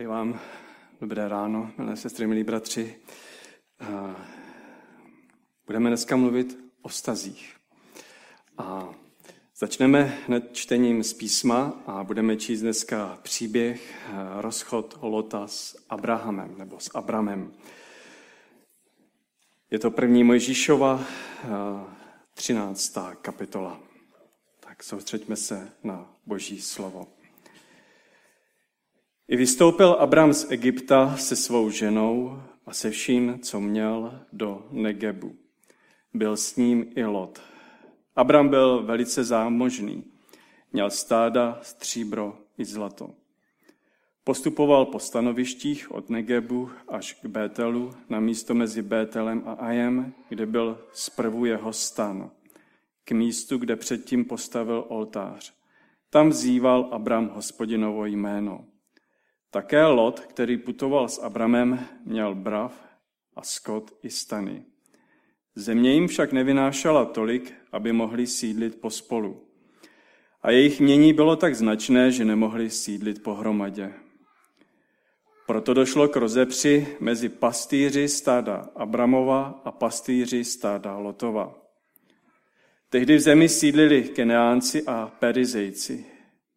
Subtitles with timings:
[0.00, 0.40] Přeji vám
[1.00, 2.96] dobré ráno, milé sestry, milí bratři.
[5.66, 7.56] Budeme dneska mluvit o stazích.
[8.58, 8.94] A
[9.56, 13.94] začneme hned čtením z písma a budeme číst dneska příběh
[14.36, 17.52] rozchod Lota s Abrahamem nebo s Abramem.
[19.70, 21.04] Je to první Mojžíšova
[22.34, 22.98] 13.
[23.20, 23.80] kapitola.
[24.60, 27.19] Tak soustřeďme se na Boží slovo.
[29.30, 35.36] I vystoupil Abram z Egypta se svou ženou a se vším, co měl, do Negebu.
[36.14, 37.40] Byl s ním i Lot.
[38.16, 40.04] Abram byl velice zámožný.
[40.72, 43.10] Měl stáda, stříbro i zlato.
[44.24, 50.46] Postupoval po stanovištích od Negebu až k Bételu, na místo mezi Bételem a Ajem, kde
[50.46, 52.30] byl zprvu jeho stan,
[53.04, 55.54] k místu, kde předtím postavil oltář.
[56.10, 58.69] Tam vzýval Abram hospodinovo jméno.
[59.50, 62.84] Také Lot, který putoval s Abramem, měl brav
[63.36, 64.64] a skot i stany.
[65.54, 69.46] Země jim však nevynášela tolik, aby mohli sídlit pospolu.
[70.42, 73.92] A jejich mění bylo tak značné, že nemohli sídlit pohromadě.
[75.46, 81.54] Proto došlo k rozepři mezi pastýři stáda Abramova a pastýři stáda Lotova.
[82.90, 86.06] Tehdy v zemi sídlili Keneánci a Perizejci.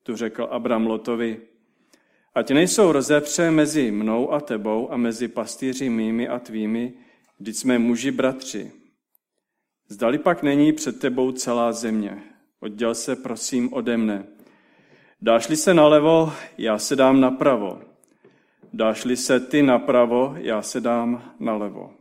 [0.03, 1.41] Tu řekl Abram Lotovi,
[2.35, 6.93] Ať nejsou rozepře mezi mnou a tebou a mezi pastýři mými a tvými,
[7.39, 8.71] vždyť jsme muži bratři.
[9.87, 12.23] Zdali pak není před tebou celá země.
[12.59, 14.25] Odděl se prosím ode mne.
[15.21, 17.81] Dáš-li se nalevo, já se dám napravo.
[18.73, 21.93] Dáš-li se ty napravo, já se dám nalevo.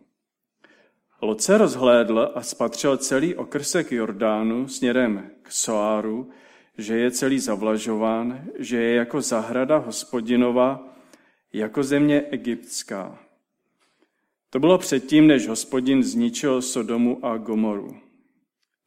[1.22, 6.30] Lot se rozhlédl a spatřil celý okrsek Jordánu směrem k Soáru,
[6.78, 10.94] že je celý zavlažován, že je jako zahrada hospodinova,
[11.52, 13.18] jako země egyptská.
[14.50, 17.96] To bylo předtím, než hospodin zničil Sodomu a Gomoru.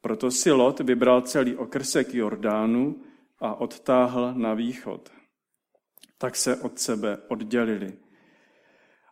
[0.00, 3.02] Proto si Lot vybral celý okrsek Jordánu
[3.40, 5.10] a odtáhl na východ.
[6.18, 7.92] Tak se od sebe oddělili.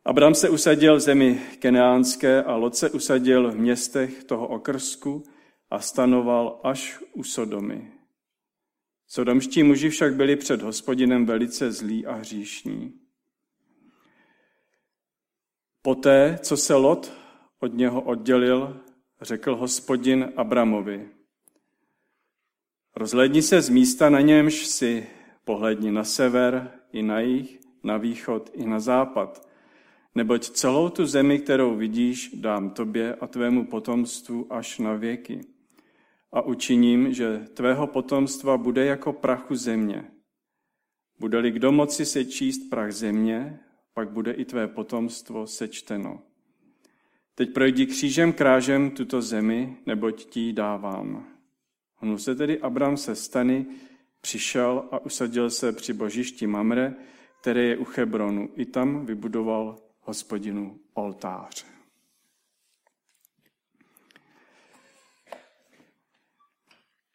[0.04, 5.24] Abram se usadil v zemi keneánské a Lot se usadil v městech toho okrsku
[5.70, 7.92] a stanoval až u Sodomy.
[9.14, 12.92] Sodomští muži však byli před hospodinem velice zlí a hříšní.
[15.82, 17.12] Poté, co se Lot
[17.60, 18.80] od něho oddělil,
[19.20, 21.08] řekl hospodin Abramovi.
[22.97, 25.06] Rozhledni se z místa, na němž si
[25.44, 29.48] pohledni na sever i na jih, na východ i na západ,
[30.14, 35.53] neboť celou tu zemi, kterou vidíš, dám tobě a tvému potomstvu až na věky
[36.34, 40.04] a učiním, že tvého potomstva bude jako prachu země.
[41.18, 43.60] Bude-li kdo moci sečíst prach země,
[43.94, 46.22] pak bude i tvé potomstvo sečteno.
[47.34, 51.26] Teď projdi křížem krážem tuto zemi, neboť ti dávám.
[51.96, 53.66] Hnul se tedy Abram se stany,
[54.20, 56.94] přišel a usadil se při božišti Mamre,
[57.40, 58.50] které je u Hebronu.
[58.56, 61.73] I tam vybudoval hospodinu oltář.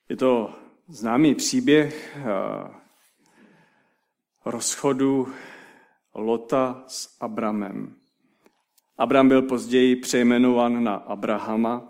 [0.09, 0.53] Je to
[0.87, 2.23] známý příběh eh,
[4.45, 5.33] rozchodu
[6.13, 7.95] Lota s Abramem.
[8.97, 11.89] Abram byl později přejmenovan na Abrahama,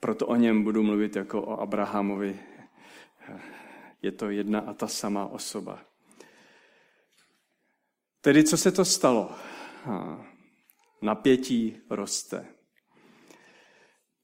[0.00, 2.40] proto o něm budu mluvit jako o Abrahamovi.
[4.02, 5.78] Je to jedna a ta samá osoba.
[8.20, 9.30] Tedy co se to stalo?
[9.86, 10.24] Eh,
[11.02, 12.46] napětí roste.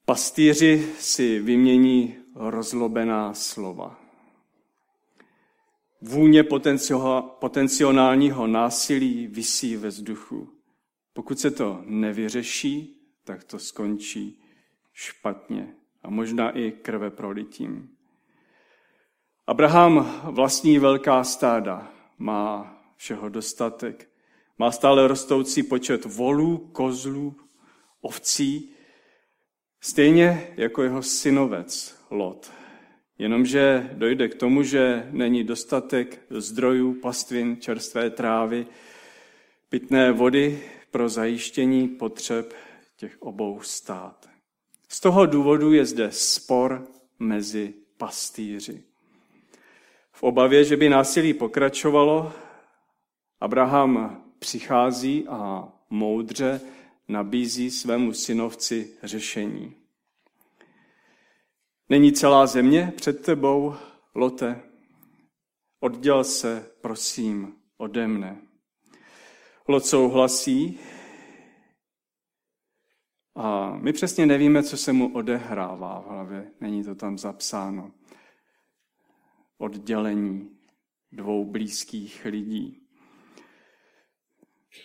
[0.05, 3.99] Pastýři si vymění rozlobená slova.
[6.01, 6.43] Vůně
[7.39, 10.49] potenciálního násilí visí ve vzduchu.
[11.13, 14.41] Pokud se to nevyřeší, tak to skončí
[14.93, 17.89] špatně a možná i krve prolitím.
[19.47, 24.09] Abraham vlastní velká stáda, má všeho dostatek,
[24.57, 27.35] má stále rostoucí počet volů, kozlů,
[28.01, 28.75] ovcí,
[29.81, 32.51] stejně jako jeho synovec Lot.
[33.17, 38.67] Jenomže dojde k tomu, že není dostatek zdrojů, pastvin, čerstvé trávy,
[39.69, 42.53] pitné vody pro zajištění potřeb
[42.97, 44.29] těch obou stát.
[44.89, 46.87] Z toho důvodu je zde spor
[47.19, 48.83] mezi pastýři.
[50.11, 52.33] V obavě, že by násilí pokračovalo,
[53.39, 56.61] Abraham přichází a moudře
[57.07, 59.78] nabízí svému synovci řešení.
[61.89, 63.75] Není celá země před tebou,
[64.15, 64.61] Lote?
[65.79, 68.41] Odděl se, prosím, ode mne.
[69.67, 70.79] Lot souhlasí
[73.35, 76.51] a my přesně nevíme, co se mu odehrává v hlavě.
[76.61, 77.91] Není to tam zapsáno.
[79.57, 80.57] Oddělení
[81.11, 82.87] dvou blízkých lidí.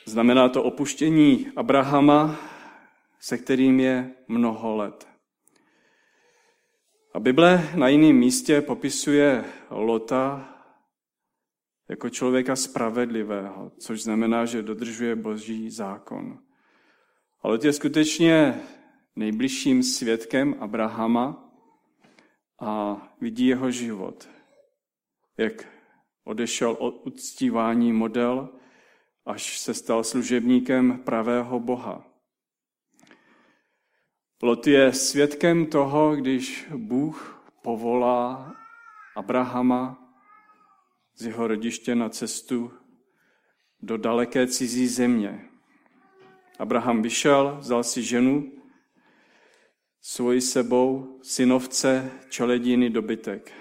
[0.07, 2.37] Znamená to opuštění Abrahama,
[3.21, 5.14] se kterým je mnoho let.
[7.15, 10.49] A Bible na jiném místě popisuje Lota
[11.89, 16.39] jako člověka spravedlivého, což znamená, že dodržuje boží zákon.
[17.43, 18.61] A Lot je skutečně
[19.17, 21.53] nejbližším svědkem Abrahama
[22.61, 24.29] a vidí jeho život,
[25.37, 25.67] jak
[26.25, 28.49] odešel od uctívání model,
[29.27, 32.14] až se stal služebníkem pravého Boha.
[34.45, 38.55] Lot je svědkem toho, když Bůh povolá
[39.17, 40.13] Abrahama
[41.15, 42.73] z jeho rodiště na cestu
[43.83, 45.49] do daleké cizí země.
[46.59, 48.53] Abraham vyšel, vzal si ženu,
[50.01, 53.53] svoji sebou, synovce, čeledíny, dobytek.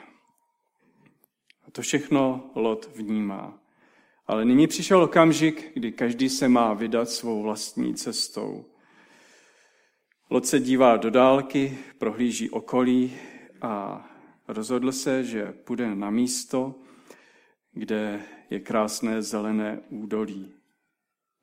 [1.68, 3.59] A to všechno Lot vnímá.
[4.27, 8.72] Ale nyní přišel okamžik, kdy každý se má vydat svou vlastní cestou.
[10.33, 13.13] Lot se dívá do dálky, prohlíží okolí
[13.62, 14.06] a
[14.47, 16.75] rozhodl se, že půjde na místo,
[17.71, 20.53] kde je krásné zelené údolí.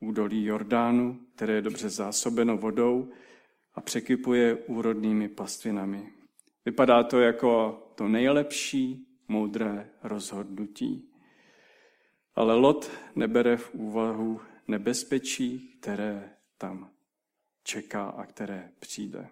[0.01, 3.11] Údolí Jordánu, které je dobře zásobeno vodou
[3.75, 6.13] a překypuje úrodnými pastvinami.
[6.65, 11.11] Vypadá to jako to nejlepší moudré rozhodnutí.
[12.35, 16.91] Ale Lot nebere v úvahu nebezpečí, které tam
[17.71, 19.29] čeká a které přijde.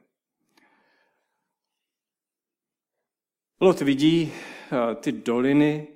[3.61, 5.89] Lot vidí eh, ty doliny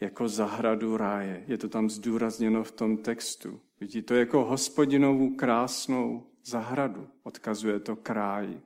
[0.00, 1.44] jako zahradu ráje.
[1.46, 3.60] Je to tam zdůrazněno v tom textu.
[3.80, 7.08] Vidí to jako hospodinovou krásnou zahradu.
[7.22, 8.60] Odkazuje to kráji.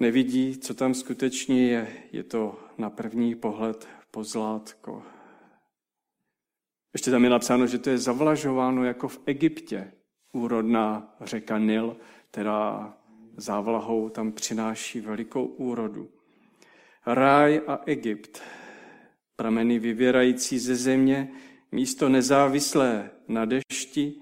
[0.00, 2.08] Nevidí, co tam skutečně je.
[2.12, 5.02] Je to na první pohled pozlátko.
[6.92, 9.92] Ještě tam je napsáno, že to je zavlažováno jako v Egyptě.
[10.34, 11.96] Úrodná řeka Nil,
[12.30, 12.94] která
[13.36, 16.08] závlahou tam přináší velikou úrodu.
[17.06, 18.42] Ráj a Egypt
[19.36, 21.32] prameny vyvěrající ze země,
[21.72, 24.14] místo nezávislé na dešti,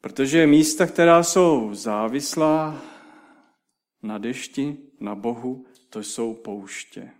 [0.00, 2.82] protože místa, která jsou závislá
[4.02, 7.10] na dešti, na Bohu, to jsou pouště.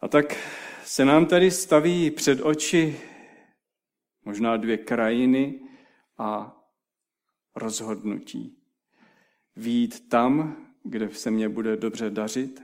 [0.00, 0.36] A tak
[0.84, 3.00] se nám tady staví před oči
[4.24, 5.60] možná dvě krajiny
[6.18, 6.58] a
[7.56, 8.58] rozhodnutí.
[9.56, 12.62] Vít tam, kde se mě bude dobře dařit,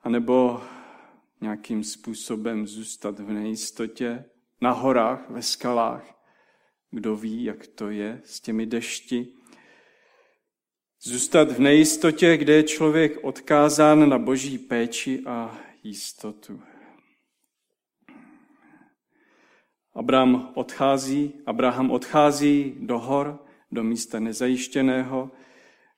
[0.00, 0.62] anebo
[1.40, 4.24] nějakým způsobem zůstat v nejistotě,
[4.60, 6.14] na horách, ve skalách.
[6.90, 9.34] Kdo ví, jak to je s těmi dešti.
[11.02, 16.62] Zůstat v nejistotě, kde je člověk odkázán na boží péči a jistotu.
[19.94, 25.30] Abraham odchází, Abraham odchází do hor, do místa nezajištěného,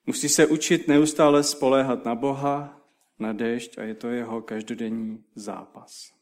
[0.05, 2.81] musí se učit neustále spoléhat na Boha,
[3.19, 6.13] na déšť a je to jeho každodenní zápas.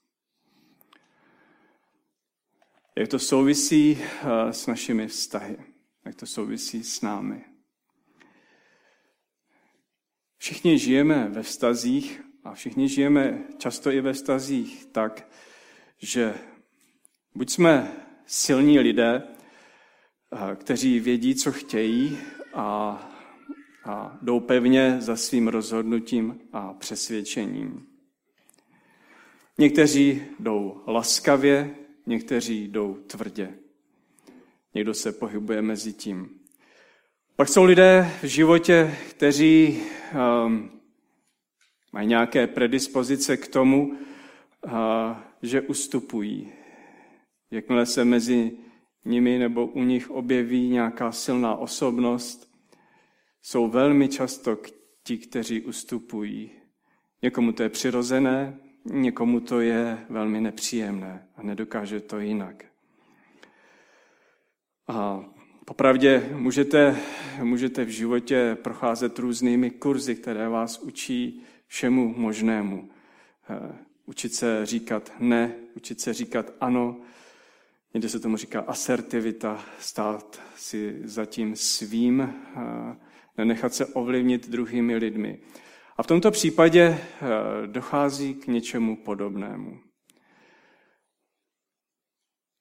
[2.96, 5.58] Jak to souvisí eh, s našimi vztahy,
[6.06, 7.46] jak to souvisí s námi.
[10.38, 15.28] Všichni žijeme ve vztazích a všichni žijeme často i ve vztazích tak,
[15.98, 16.34] že
[17.36, 17.92] buď jsme
[18.26, 19.24] silní lidé,
[20.56, 22.18] kteří vědí, co chtějí
[22.54, 23.00] a
[23.86, 27.88] a jdou pevně za svým rozhodnutím a přesvědčením.
[29.58, 31.76] Někteří jdou laskavě,
[32.06, 33.54] někteří jdou tvrdě.
[34.74, 36.30] Někdo se pohybuje mezi tím.
[37.36, 39.84] Pak jsou lidé v životě, kteří
[40.46, 40.72] um,
[41.92, 44.72] mají nějaké predispozice k tomu, uh,
[45.42, 46.54] že ustupují.
[47.56, 48.52] Jakmile se mezi
[49.06, 52.52] nimi nebo u nich objeví nějaká silná osobnost,
[53.42, 54.58] jsou velmi často
[55.04, 56.52] ti, kteří ustupují.
[57.22, 62.66] Někomu to je přirozené, někomu to je velmi nepříjemné a nedokáže to jinak.
[64.88, 65.26] A
[65.66, 66.98] popravdě můžete,
[67.44, 72.90] můžete v životě procházet různými kurzy, které vás učí všemu možnému.
[73.50, 77.02] Eh, učit se říkat ne, učit se říkat ano,
[77.96, 82.96] někde se tomu říká asertivita, stát si zatím svým, eh,
[83.38, 85.40] nenechat se ovlivnit druhými lidmi.
[85.98, 89.80] A v tomto případě eh, dochází k něčemu podobnému.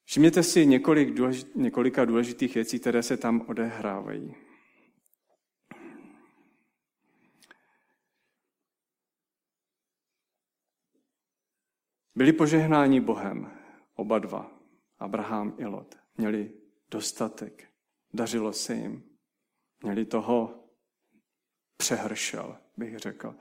[0.04, 4.34] Všimněte si několik důležit, několika důležitých věcí, které se tam odehrávají.
[12.14, 13.50] Byli požehnáni Bohem,
[13.94, 14.53] oba dva,
[15.04, 15.94] Abraham i Lot.
[16.16, 16.52] Měli
[16.90, 17.68] dostatek,
[18.12, 19.02] dařilo se jim.
[19.82, 20.64] Měli toho
[21.76, 23.34] přehršel, bych řekl.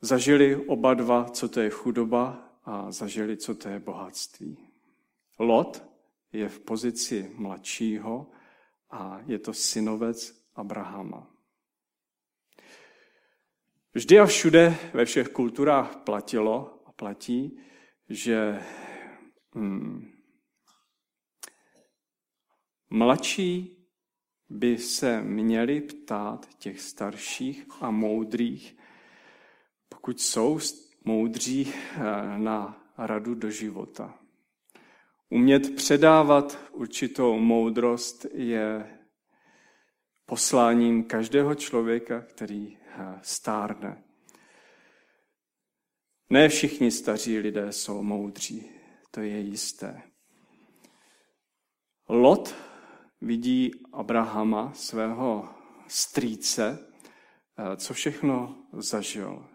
[0.00, 4.58] Zažili oba dva, co to je chudoba a zažili, co to je bohatství.
[5.38, 5.84] Lot
[6.32, 8.30] je v pozici mladšího
[8.90, 11.30] a je to synovec Abrahama.
[13.94, 17.60] Vždy a všude ve všech kulturách platilo a platí,
[18.08, 18.62] že
[19.54, 20.12] hmm,
[22.90, 23.82] mladší
[24.48, 28.76] by se měli ptát těch starších a moudrých,
[29.88, 30.58] pokud jsou
[31.04, 31.98] moudří eh,
[32.38, 34.18] na radu do života.
[35.30, 38.98] Umět předávat určitou moudrost je
[40.26, 44.04] posláním každého člověka, který eh, stárne.
[46.32, 48.70] Ne všichni staří lidé jsou moudří,
[49.10, 50.02] to je jisté.
[52.08, 52.54] Lot
[53.20, 55.48] vidí Abrahama, svého
[55.88, 56.88] strýce,
[57.58, 59.46] eh, co všechno zažil.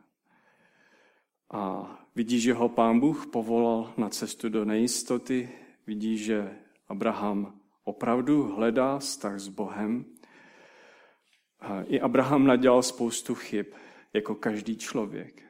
[1.51, 5.49] A vidí, že ho pán Bůh povolal na cestu do nejistoty,
[5.87, 6.57] vidí, že
[6.87, 10.05] Abraham opravdu hledá vztah s Bohem.
[11.59, 13.65] A I Abraham nadělal spoustu chyb,
[14.13, 15.46] jako každý člověk.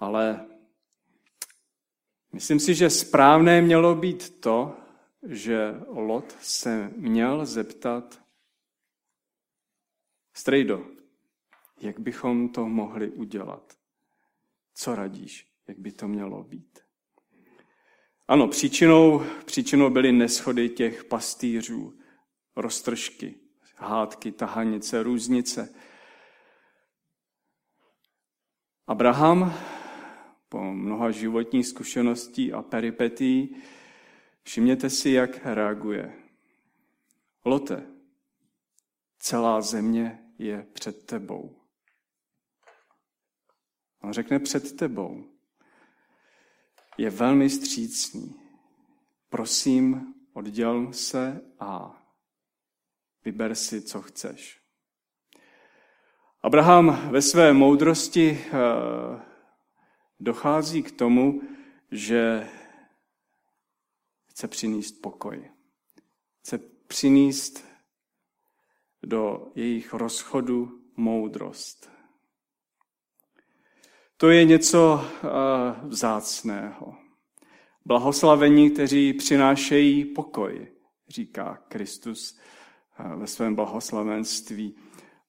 [0.00, 0.46] Ale
[2.32, 4.76] myslím si, že správné mělo být to,
[5.22, 8.20] že Lot se měl zeptat
[10.40, 10.86] Strejdo,
[11.80, 13.72] jak bychom to mohli udělat?
[14.74, 16.78] Co radíš, jak by to mělo být?
[18.28, 21.98] Ano, příčinou, příčinou byly neschody těch pastýřů,
[22.56, 23.34] roztržky,
[23.76, 25.74] hádky, tahanice, různice.
[28.86, 29.54] Abraham
[30.50, 33.56] po mnoha životních zkušeností a peripetí
[34.42, 36.12] Všimněte si, jak reaguje.
[37.44, 37.86] Lote,
[39.18, 41.56] celá země je před tebou.
[44.02, 45.24] On řekne před tebou.
[46.98, 48.40] Je velmi střícný.
[49.28, 52.02] Prosím, odděl se a
[53.24, 54.60] vyber si, co chceš.
[56.42, 59.29] Abraham ve své moudrosti eh,
[60.20, 61.42] dochází k tomu,
[61.90, 62.48] že
[64.26, 65.50] chce přinést pokoj.
[66.40, 67.64] Chce přinést
[69.02, 71.90] do jejich rozchodu moudrost.
[74.16, 75.28] To je něco eh,
[75.82, 76.96] vzácného.
[77.84, 80.72] Blahoslavení, kteří přinášejí pokoj,
[81.08, 82.38] říká Kristus
[82.98, 84.76] eh, ve svém blahoslavenství.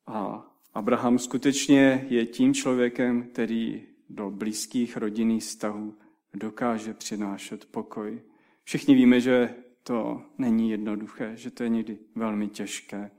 [0.08, 5.98] A Abraham skutečně je tím člověkem, který do blízkých rodinných vztahů
[6.34, 8.22] dokáže přinášet pokoj.
[8.64, 13.12] Všichni víme, že to není jednoduché, že to je někdy velmi těžké.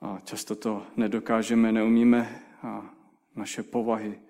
[0.00, 2.94] A často to nedokážeme, neumíme a
[3.36, 4.20] naše povahy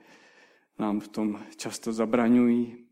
[0.79, 2.87] nám v tom často zabraňují.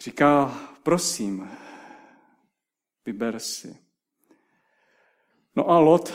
[0.00, 1.48] Říká, prosím,
[3.06, 3.76] vyber si.
[5.56, 6.12] No a Lot,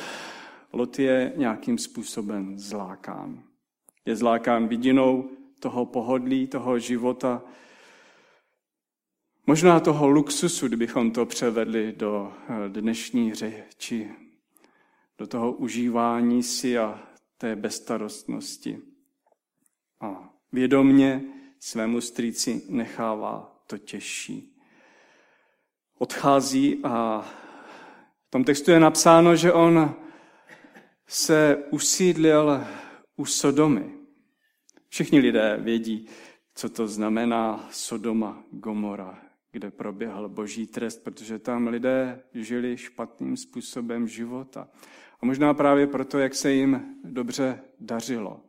[0.73, 3.50] Lot je nějakým způsobem zlákán.
[4.05, 5.29] Je zlákán vidinou
[5.59, 7.41] toho pohodlí, toho života,
[9.47, 14.11] Možná toho luxusu, kdybychom to převedli do eh, dnešní řeči,
[15.17, 17.03] do toho užívání si a
[17.37, 18.79] té bezstarostnosti.
[20.01, 21.23] A vědomně
[21.59, 24.57] svému strýci nechává to těžší.
[25.97, 27.25] Odchází a
[28.27, 29.95] v tom textu je napsáno, že on
[31.07, 32.65] se usídlil
[33.21, 33.93] u Sodomy.
[34.89, 36.07] Všichni lidé vědí,
[36.55, 44.07] co to znamená Sodoma, Gomora, kde proběhl boží trest, protože tam lidé žili špatným způsobem
[44.07, 44.67] života.
[45.21, 48.41] A možná právě proto, jak se jim dobře dařilo.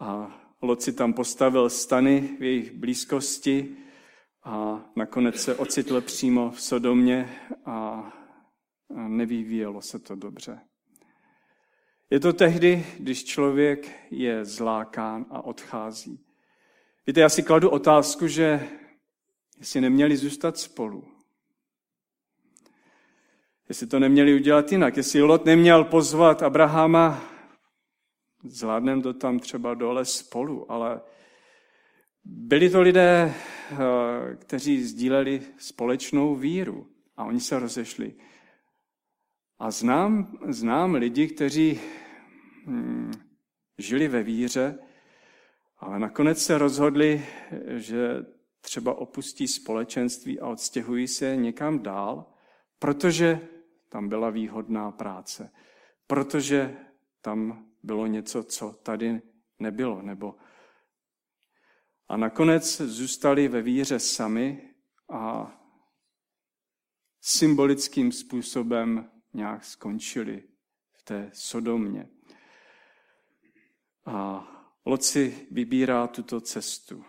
[0.00, 3.76] A Lot si tam postavil stany v jejich blízkosti
[4.44, 8.04] a nakonec se ocitl přímo v Sodomě a
[9.08, 10.60] nevyvíjelo se to dobře.
[12.10, 16.20] Je to tehdy, když člověk je zlákán a odchází.
[17.06, 18.68] Víte, já si kladu otázku, že
[19.58, 21.08] jestli neměli zůstat spolu.
[23.68, 24.96] Jestli to neměli udělat jinak.
[24.96, 27.24] Jestli Lot neměl pozvat Abrahama,
[28.44, 31.00] zvládneme to tam třeba dole spolu, ale
[32.24, 33.34] Byli to lidé,
[33.72, 33.76] eh,
[34.36, 36.86] kteří sdíleli společnou víru
[37.16, 38.14] a oni se rozešli.
[39.60, 41.80] A znám, znám lidi, kteří
[42.66, 43.12] hmm,
[43.78, 44.78] žili ve víře,
[45.78, 47.26] ale nakonec se rozhodli,
[47.66, 48.24] že
[48.60, 52.32] třeba opustí společenství a odstěhují se někam dál,
[52.78, 53.48] protože
[53.88, 55.52] tam byla výhodná práce,
[56.06, 56.76] protože
[57.20, 59.22] tam bylo něco, co tady
[59.58, 60.34] nebylo, nebo
[62.08, 64.74] a nakonec zůstali ve víře sami
[65.08, 65.52] a
[67.20, 70.42] symbolickým způsobem nějak skončili
[70.92, 72.08] v té Sodomě.
[74.06, 74.46] A
[74.86, 77.04] Lot si vybírá tuto cestu.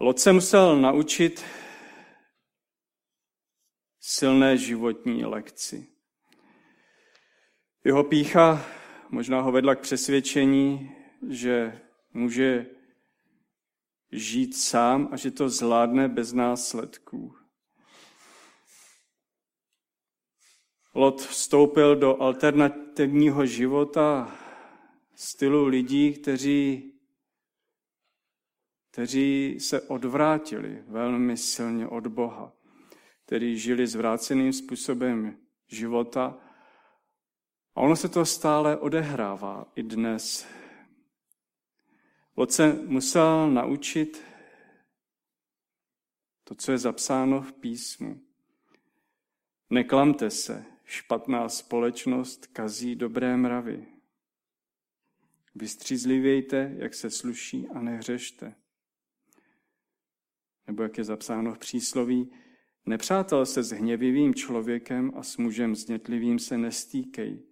[0.00, 1.44] Lot se musel naučit
[4.00, 5.88] silné životní lekci.
[7.84, 8.66] Jeho pícha
[9.10, 10.96] možná ho vedla k přesvědčení,
[11.28, 11.80] že
[12.12, 12.66] může
[14.14, 17.34] žít sám a že to zvládne bez následků.
[20.94, 24.36] Lot vstoupil do alternativního života
[25.14, 26.92] stylu lidí, kteří,
[28.90, 32.52] kteří se odvrátili velmi silně od Boha,
[33.26, 36.38] kteří žili zvráceným způsobem života.
[37.74, 40.46] A ono se to stále odehrává i dnes.
[42.36, 44.22] Lot se musel naučit
[46.44, 48.20] to, co je zapsáno v písmu.
[49.70, 53.86] Neklamte se, špatná společnost kazí dobré mravy.
[55.54, 58.54] Vystřízlivějte, jak se sluší a nehřešte.
[60.66, 62.32] Nebo jak je zapsáno v přísloví,
[62.86, 67.42] nepřátel se s hněvivým člověkem a s mužem znětlivým se nestýkej,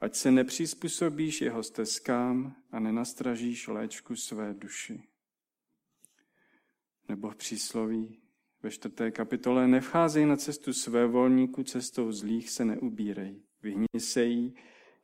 [0.00, 5.02] ať se nepřizpůsobíš jeho stezkám a nenastražíš léčku své duši.
[7.08, 8.20] Nebo v přísloví
[8.62, 13.42] ve čtvrté kapitole nevcházej na cestu své volníku, cestou zlých se neubírej.
[13.62, 14.54] Vyhni se jí,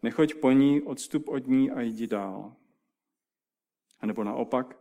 [0.03, 2.57] nechoď po ní, odstup od ní a jdi dál.
[4.01, 4.79] A nebo naopak,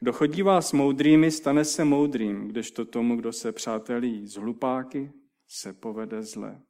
[0.00, 5.12] kdo chodívá s moudrými, stane se moudrým, kdežto tomu, kdo se přátelí s hlupáky,
[5.46, 6.60] se povede zle.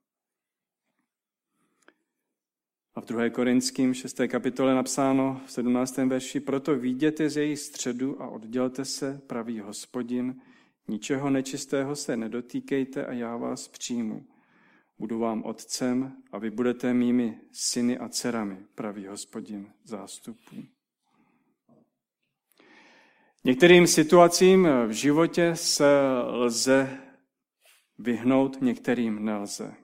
[2.98, 3.30] A v 2.
[3.30, 4.20] Korinským 6.
[4.28, 5.96] kapitole napsáno v 17.
[5.96, 10.40] verši, proto výjděte z jejich středu a oddělte se, pravý hospodin,
[10.88, 14.26] ničeho nečistého se nedotýkejte a já vás přijmu.
[14.98, 20.56] Budu vám otcem a vy budete mými syny a dcerami, pravý hospodin zástupů.
[23.44, 25.86] Některým situacím v životě se
[26.26, 26.98] lze
[27.98, 29.74] vyhnout, některým nelze.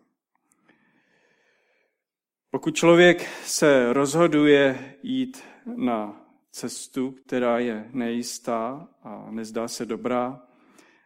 [2.54, 5.42] Pokud člověk se rozhoduje jít
[5.76, 10.42] na cestu, která je nejistá a nezdá se dobrá,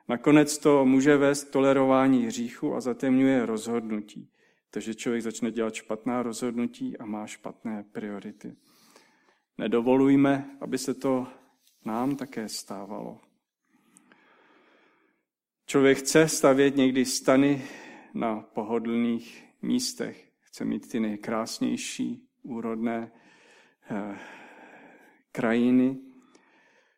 [0.08, 4.30] nakonec to může vést k tolerování hříchu a zatemňuje rozhodnutí.
[4.70, 8.56] Takže člověk začne dělat špatná rozhodnutí a má špatné priority.
[9.58, 11.26] Nedovolujme, aby se to
[11.84, 13.20] nám také stávalo.
[15.66, 17.64] Člověk chce stavět někdy stany
[18.14, 20.27] na pohodlných místech.
[20.48, 23.12] Chce mít ty nejkrásnější, úrodné
[23.90, 24.18] eh,
[25.32, 26.00] krajiny.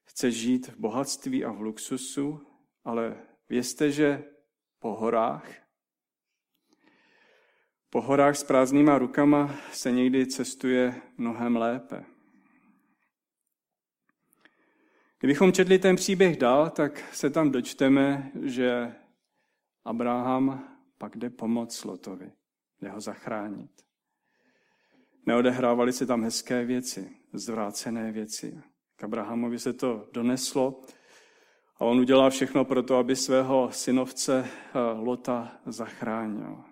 [0.04, 2.46] Chce žít v bohatství a v luxusu,
[2.84, 4.24] ale vězte, že
[4.78, 5.52] po horách,
[7.90, 12.04] po horách s prázdnýma rukama se někdy cestuje mnohem lépe.
[15.18, 18.94] Kdybychom četli ten příběh dál, tak se tam dočteme, že
[19.84, 22.39] Abraham pak jde pomoct Lotovi
[22.80, 23.70] jde ho zachránit.
[25.26, 28.62] Neodehrávaly se tam hezké věci, zvrácené věci.
[28.96, 30.82] K Abrahamovi se to doneslo
[31.76, 36.64] a on udělá všechno pro to, aby svého synovce eh, Lota zachránil.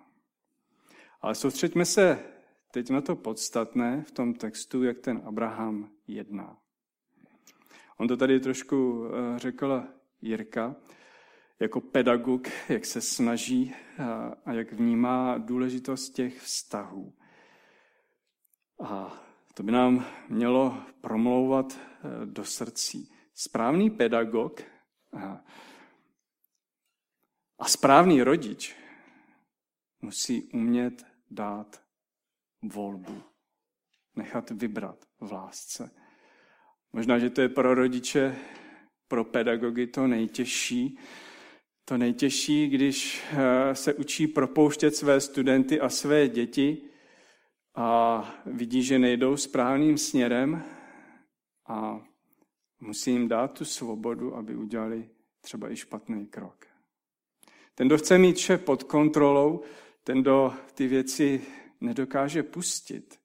[1.21, 2.19] Ale soustřeďme se
[2.71, 6.57] teď na to podstatné v tom textu, jak ten Abraham jedná.
[7.97, 9.83] On to tady trošku eh, řekl
[10.21, 10.75] Jirka,
[11.59, 13.75] jako pedagog, jak se snaží
[14.45, 17.13] a jak vnímá důležitost těch vztahů.
[18.83, 23.11] A to by nám mělo promlouvat e, do srdcí.
[23.33, 24.61] Správný pedagog
[27.59, 28.75] a správný rodič
[30.01, 31.81] musí umět dát
[32.63, 33.23] volbu,
[34.15, 35.91] nechat vybrat v lásce.
[36.93, 38.35] Možná, že to je pro rodiče,
[39.07, 40.99] pro pedagogy to nejtěžší,
[41.89, 46.81] to nejtěžší, když eh, se učí propouštět své studenty a své děti
[47.75, 50.63] a vidí, že nejdou správným směrem
[51.67, 52.01] a
[52.79, 55.09] musí jim dát tu svobodu, aby udělali
[55.41, 56.65] třeba i špatný krok.
[57.75, 59.63] Ten, kdo chce mít vše pod kontrolou,
[60.03, 61.41] ten, kdo ty věci
[61.81, 63.19] nedokáže pustit,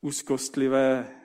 [0.00, 1.16] úzkostlivé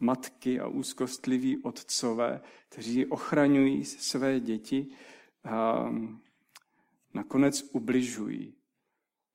[0.00, 4.86] matky a úzkostliví otcové, kteří ochraňují své děti,
[7.14, 8.54] nakonec ubližují.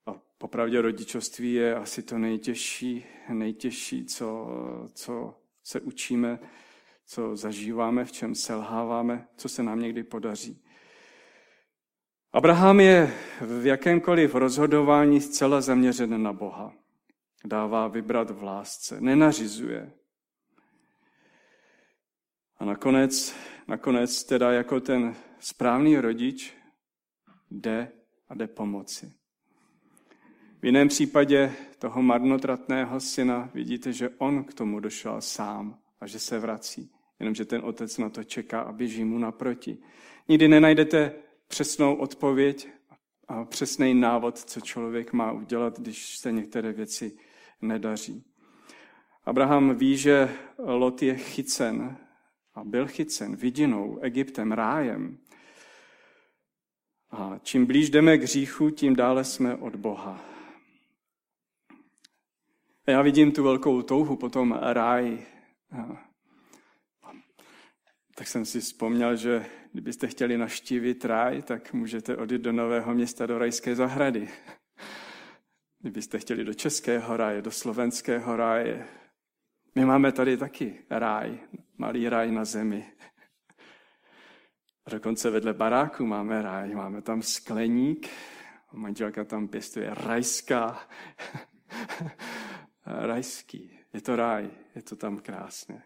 [0.06, 4.48] A popravdě rodičovství je asi to nejtěžší, nejtěžší, co,
[4.94, 6.38] co se učíme,
[7.06, 10.62] co zažíváme, v čem selháváme, co se nám někdy podaří.
[12.32, 16.72] Abraham je v jakémkoliv rozhodování zcela zaměřen na Boha.
[17.44, 19.92] Dává vybrat v lásce, nenařizuje.
[22.58, 23.36] A nakonec,
[23.68, 26.54] nakonec teda jako ten správný rodič
[27.50, 27.92] jde
[28.28, 29.12] a jde pomoci.
[30.62, 36.18] V jiném případě toho marnotratného syna vidíte, že on k tomu došel sám a že
[36.18, 36.90] se vrací.
[37.20, 39.78] Jenomže ten otec na to čeká a běží mu naproti.
[40.28, 41.12] Nikdy nenajdete
[41.48, 42.68] přesnou odpověď
[43.28, 47.18] a přesný návod, co člověk má udělat, když se některé věci
[47.62, 48.24] nedaří.
[49.24, 52.05] Abraham ví, že Lot je chycen
[52.56, 55.18] a byl chycen vidinou, Egyptem, rájem.
[57.10, 60.24] A čím blíž jdeme k hříchu, tím dále jsme od Boha.
[62.86, 65.26] A já vidím tu velkou touhu po tom ráji.
[68.14, 73.26] Tak jsem si vzpomněl, že kdybyste chtěli naštívit ráj, tak můžete odjít do Nového města,
[73.26, 74.28] do rajské zahrady.
[75.80, 78.86] Kdybyste chtěli do Českého ráje, do Slovenského ráje.
[79.76, 81.38] My máme tady taky ráj,
[81.78, 82.86] malý ráj na zemi.
[84.86, 88.08] A dokonce vedle baráku máme ráj, máme tam skleník,
[88.72, 90.88] manželka tam pěstuje rajská,
[92.86, 93.78] rajský.
[93.94, 95.82] Je to ráj, je to tam krásné.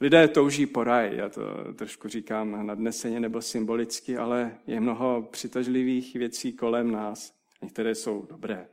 [0.00, 6.14] Lidé touží po ráji, já to trošku říkám nadneseně nebo symbolicky, ale je mnoho přitažlivých
[6.14, 7.34] věcí kolem nás.
[7.62, 8.68] Některé jsou dobré.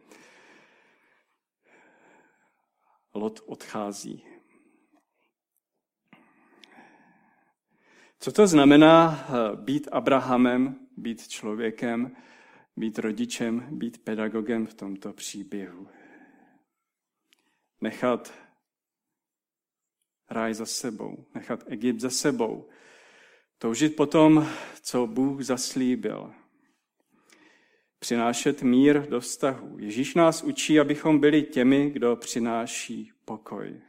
[3.14, 4.33] Lot odchází.
[8.24, 12.16] Co to znamená eh, být Abrahamem, být člověkem,
[12.78, 15.88] být rodičem, být pedagogem v tomto příběhu?
[17.82, 18.34] Nechat
[20.30, 22.70] ráj za sebou, nechat Egypt za sebou,
[23.58, 24.48] toužit potom,
[24.82, 26.34] co Bůh zaslíbil.
[28.00, 29.80] Přinášet mír do vztahu.
[29.80, 33.82] Ježíš nás učí, abychom byli těmi, kdo přináší pokoj.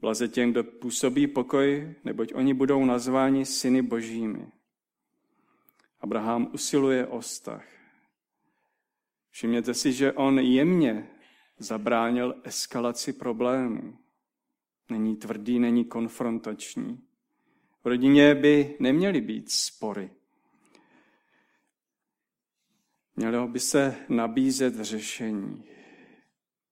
[0.00, 4.46] Blaze těm, kdo působí pokoj, neboť oni budou nazváni syny božími.
[6.00, 7.64] Abraham usiluje o vztah.
[9.30, 11.10] Všimněte si, že on jemně
[11.58, 13.98] zabránil eskalaci problémů.
[14.90, 17.04] Není tvrdý, není konfrontační.
[17.84, 20.10] V rodině by neměly být spory.
[23.16, 25.64] Mělo by se nabízet řešení.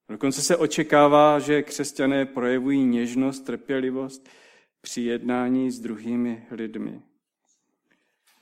[0.08, 4.28] Dokonce se očekává, že křesťané projevují něžnost, trpělivost
[4.80, 7.02] při jednání s druhými lidmi.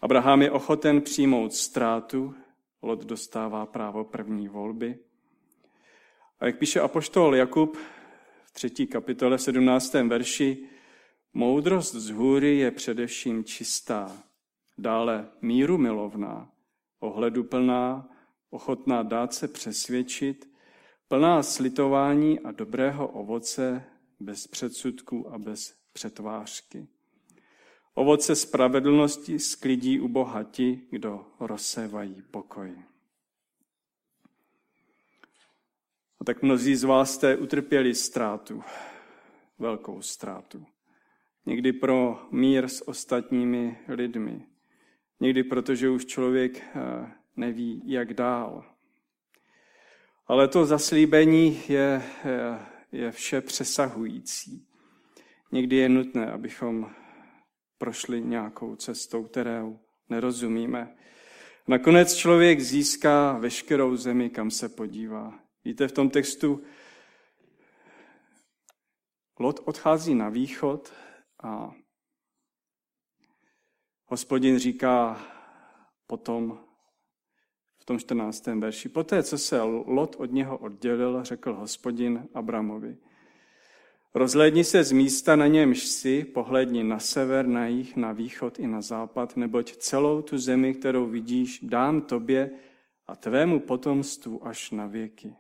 [0.01, 2.35] Abraham je ochoten přijmout ztrátu,
[2.83, 4.99] Lot dostává právo první volby.
[6.41, 7.77] A jak píše apoštol Jakub
[8.45, 9.95] v třetí kapitole 17.
[9.95, 10.69] verši,
[11.33, 14.13] moudrost z hůry je především čistá,
[14.79, 16.51] dále míru milovná,
[17.01, 18.09] ohleduplná,
[18.51, 20.54] ochotná dát se přesvědčit,
[21.09, 23.85] plná slitování a dobrého ovoce,
[24.21, 26.87] bez předsudků a bez přetvářky.
[27.95, 32.83] Ovoce spravedlnosti sklidí u Boha ti, kdo rozsévají pokoj.
[36.21, 38.63] A tak mnozí z vás jste utrpěli ztrátu,
[39.59, 40.67] velkou ztrátu.
[41.47, 44.47] Někdy pro mír s ostatními lidmi.
[45.21, 48.74] Někdy proto, že už člověk eh, neví, jak dál.
[50.27, 52.03] Ale to zaslíbení je,
[52.93, 54.67] je vše přesahující.
[55.53, 56.91] Někdy je nutné, abychom
[57.79, 60.97] prošli nějakou cestou, kterou nerozumíme.
[61.69, 65.39] Nakonec člověk získá veškerou zemi, kam se podívá.
[65.65, 66.63] Víte, v tom textu
[69.39, 70.93] Lot odchází na východ
[71.43, 71.73] a
[74.07, 75.23] hospodin říká
[76.07, 76.64] potom
[77.85, 78.47] v tom 14.
[78.47, 78.89] verši.
[78.89, 82.97] Poté, co se Lot od něho oddělil, řekl hospodin Abramovi.
[84.15, 88.67] Rozhlédni se z místa, na němž si, pohledni na sever, na jih, na východ i
[88.67, 92.51] na západ, neboť celou tu zemi, kterou vidíš, dám tobě
[93.07, 95.37] a tvému potomstvu až na věky.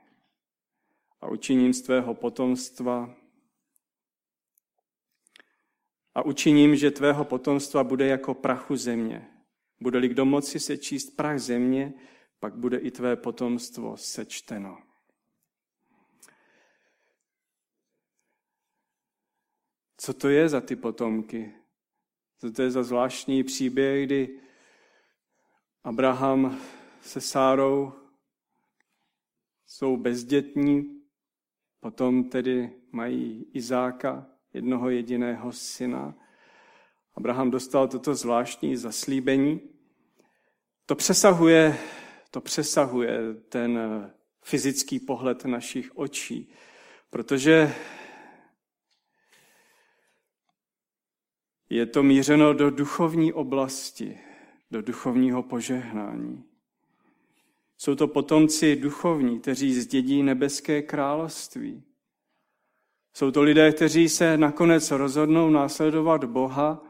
[1.20, 3.14] a učiním z tvého potomstva
[6.14, 9.28] a učiním, že tvého potomstva bude jako prachu země.
[9.80, 11.92] Bude-li kdo moci se číst prach země,
[12.44, 14.78] pak bude i tvé potomstvo sečteno.
[19.96, 21.54] Co to je za ty potomky?
[22.38, 24.40] Co to je za zvláštní příběh, kdy
[25.84, 26.60] Abraham
[27.00, 27.92] se Sárou
[29.66, 31.02] jsou bezdětní,
[31.80, 36.14] potom tedy mají Izáka, jednoho jediného syna.
[37.14, 39.60] Abraham dostal toto zvláštní zaslíbení.
[40.86, 41.78] To přesahuje,
[42.34, 43.18] to přesahuje
[43.48, 43.78] ten
[44.42, 46.52] fyzický pohled našich očí,
[47.10, 47.74] protože
[51.70, 54.18] je to mířeno do duchovní oblasti,
[54.70, 56.44] do duchovního požehnání.
[57.78, 61.82] Jsou to potomci duchovní, kteří zdědí nebeské království.
[63.12, 66.82] Jsou to lidé, kteří se nakonec rozhodnou následovat Boha,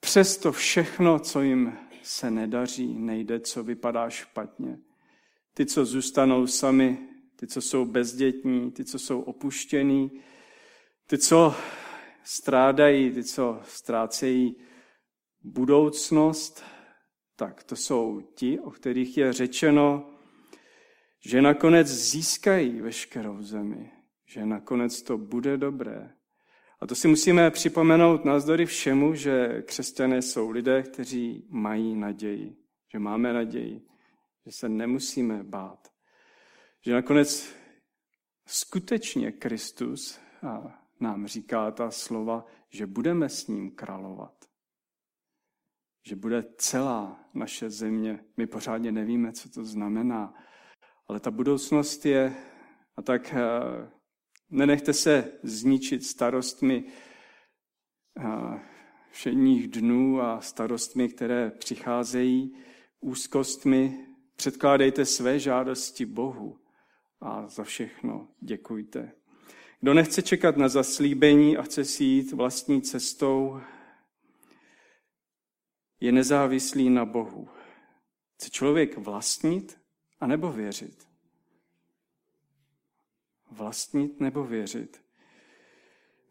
[0.00, 4.78] přesto všechno, co jim se nedaří, nejde, co vypadá špatně.
[5.54, 6.98] Ty, co zůstanou sami,
[7.36, 10.10] ty, co jsou bezdětní, ty, co jsou opuštění,
[11.06, 11.54] ty, co
[12.24, 14.56] strádají, ty, co ztrácejí
[15.42, 16.64] budoucnost,
[17.36, 20.10] tak to jsou ti, o kterých je řečeno,
[21.26, 23.92] že nakonec získají veškerou zemi,
[24.26, 26.19] že nakonec to bude dobré.
[26.80, 32.56] A to si musíme připomenout navzdory všemu, že křesťané jsou lidé, kteří mají naději,
[32.92, 33.86] že máme naději,
[34.46, 35.88] že se nemusíme bát,
[36.86, 37.54] že nakonec
[38.46, 40.20] skutečně Kristus
[41.00, 44.40] nám říká ta slova, že budeme s ním královat
[46.06, 48.24] že bude celá naše země.
[48.36, 50.34] My pořádně nevíme, co to znamená,
[51.08, 52.36] ale ta budoucnost je,
[52.96, 53.90] a tak eh,
[54.50, 56.84] nenechte se zničit starostmi
[59.10, 62.56] všedních dnů a starostmi, které přicházejí,
[63.00, 64.06] úzkostmi.
[64.36, 66.58] Předkládejte své žádosti Bohu
[67.20, 69.12] a za všechno děkujte.
[69.80, 73.60] Kdo nechce čekat na zaslíbení a chce si jít vlastní cestou,
[76.00, 77.48] je nezávislý na Bohu.
[78.34, 79.80] Chce člověk vlastnit
[80.20, 81.09] a nebo věřit?
[83.50, 85.02] Vlastnit nebo věřit?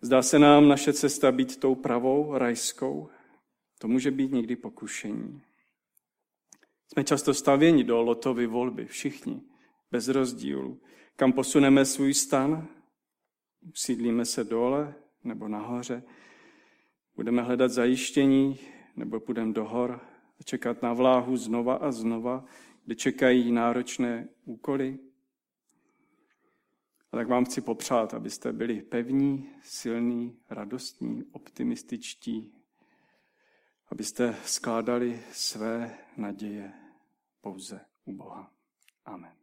[0.02, 3.10] Zdá se nám naše cesta být tou pravou, rajskou?
[3.80, 5.42] To může být někdy pokušení.
[6.88, 9.42] Jsme často stavěni do lotovy volby, všichni,
[9.92, 10.82] bez rozdílu.
[11.16, 12.68] Kam posuneme svůj stan?
[13.74, 16.04] Usídlíme se dole nebo nahoře?
[17.16, 18.60] Budeme hledat zajištění,
[18.96, 20.00] nebo půjdeme do hor
[20.40, 22.46] a čekat na vláhu znova a znova,
[22.86, 24.98] kde čekají náročné úkoly.
[27.12, 32.54] A tak vám chci popřát, abyste byli pevní, silní, radostní, optimističtí,
[33.88, 36.74] abyste skládali své naděje
[37.42, 38.52] pouze u Boha.
[39.06, 39.39] Amen.